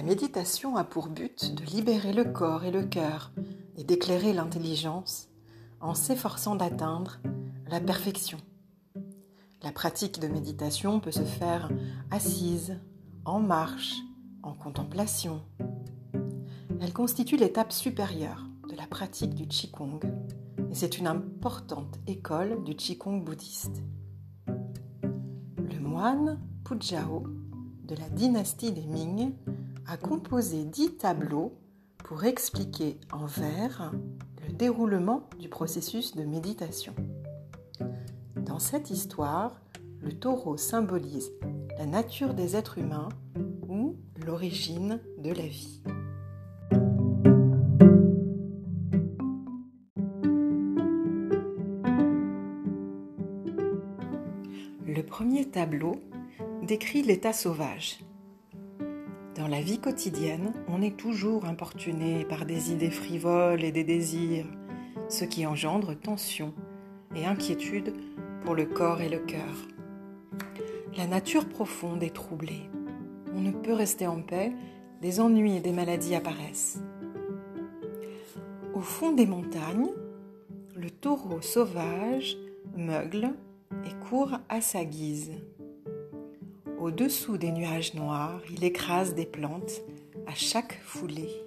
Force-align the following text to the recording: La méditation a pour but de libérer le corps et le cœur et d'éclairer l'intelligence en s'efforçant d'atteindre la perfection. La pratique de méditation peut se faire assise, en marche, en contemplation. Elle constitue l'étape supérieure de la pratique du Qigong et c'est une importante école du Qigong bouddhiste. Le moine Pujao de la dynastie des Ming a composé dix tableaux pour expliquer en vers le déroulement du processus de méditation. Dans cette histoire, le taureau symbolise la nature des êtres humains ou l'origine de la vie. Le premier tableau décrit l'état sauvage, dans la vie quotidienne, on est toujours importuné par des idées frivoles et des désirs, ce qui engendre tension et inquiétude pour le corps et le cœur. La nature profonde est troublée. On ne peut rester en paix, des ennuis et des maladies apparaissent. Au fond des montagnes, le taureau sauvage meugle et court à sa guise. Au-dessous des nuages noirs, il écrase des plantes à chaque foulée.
La 0.00 0.06
méditation 0.06 0.78
a 0.78 0.84
pour 0.84 1.08
but 1.08 1.54
de 1.54 1.62
libérer 1.62 2.14
le 2.14 2.24
corps 2.24 2.64
et 2.64 2.70
le 2.70 2.84
cœur 2.84 3.32
et 3.76 3.84
d'éclairer 3.84 4.32
l'intelligence 4.32 5.28
en 5.78 5.92
s'efforçant 5.92 6.56
d'atteindre 6.56 7.20
la 7.68 7.80
perfection. 7.80 8.38
La 9.62 9.72
pratique 9.72 10.18
de 10.18 10.26
méditation 10.26 11.00
peut 11.00 11.12
se 11.12 11.20
faire 11.20 11.68
assise, 12.10 12.78
en 13.26 13.40
marche, 13.40 13.96
en 14.42 14.54
contemplation. 14.54 15.42
Elle 16.80 16.94
constitue 16.94 17.36
l'étape 17.36 17.70
supérieure 17.70 18.46
de 18.70 18.76
la 18.76 18.86
pratique 18.86 19.34
du 19.34 19.46
Qigong 19.46 20.00
et 20.70 20.74
c'est 20.74 20.96
une 20.96 21.08
importante 21.08 21.98
école 22.06 22.64
du 22.64 22.74
Qigong 22.74 23.22
bouddhiste. 23.22 23.82
Le 24.46 25.78
moine 25.78 26.40
Pujao 26.64 27.24
de 27.84 27.96
la 27.96 28.08
dynastie 28.08 28.72
des 28.72 28.86
Ming 28.86 29.34
a 29.90 29.96
composé 29.96 30.64
dix 30.64 30.96
tableaux 30.98 31.52
pour 32.04 32.22
expliquer 32.24 33.00
en 33.12 33.26
vers 33.26 33.92
le 34.46 34.52
déroulement 34.52 35.28
du 35.40 35.48
processus 35.48 36.14
de 36.14 36.22
méditation. 36.22 36.94
Dans 38.36 38.60
cette 38.60 38.90
histoire, 38.90 39.60
le 40.00 40.12
taureau 40.12 40.56
symbolise 40.56 41.32
la 41.76 41.86
nature 41.86 42.34
des 42.34 42.54
êtres 42.54 42.78
humains 42.78 43.08
ou 43.68 43.96
l'origine 44.24 45.00
de 45.18 45.32
la 45.32 45.46
vie. 45.48 45.82
Le 54.86 55.02
premier 55.02 55.50
tableau 55.50 55.96
décrit 56.62 57.02
l'état 57.02 57.32
sauvage, 57.32 57.98
dans 59.36 59.46
la 59.46 59.60
vie 59.60 59.78
quotidienne, 59.78 60.52
on 60.68 60.82
est 60.82 60.96
toujours 60.96 61.44
importuné 61.44 62.24
par 62.24 62.46
des 62.46 62.72
idées 62.72 62.90
frivoles 62.90 63.62
et 63.62 63.72
des 63.72 63.84
désirs, 63.84 64.46
ce 65.08 65.24
qui 65.24 65.46
engendre 65.46 65.94
tension 65.94 66.52
et 67.14 67.26
inquiétude 67.26 67.94
pour 68.42 68.54
le 68.54 68.66
corps 68.66 69.00
et 69.00 69.08
le 69.08 69.18
cœur. 69.18 69.68
La 70.96 71.06
nature 71.06 71.48
profonde 71.48 72.02
est 72.02 72.14
troublée. 72.14 72.68
On 73.34 73.40
ne 73.40 73.52
peut 73.52 73.72
rester 73.72 74.06
en 74.06 74.20
paix, 74.20 74.52
des 75.00 75.20
ennuis 75.20 75.56
et 75.56 75.60
des 75.60 75.72
maladies 75.72 76.14
apparaissent. 76.14 76.80
Au 78.74 78.80
fond 78.80 79.12
des 79.12 79.26
montagnes, 79.26 79.90
le 80.74 80.90
taureau 80.90 81.40
sauvage 81.40 82.36
meugle 82.76 83.30
et 83.84 84.08
court 84.08 84.38
à 84.48 84.60
sa 84.60 84.84
guise. 84.84 85.32
Au-dessous 86.80 87.36
des 87.36 87.52
nuages 87.52 87.92
noirs, 87.92 88.40
il 88.50 88.64
écrase 88.64 89.14
des 89.14 89.26
plantes 89.26 89.82
à 90.26 90.34
chaque 90.34 90.80
foulée. 90.82 91.44